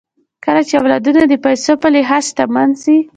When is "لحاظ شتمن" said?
1.93-2.69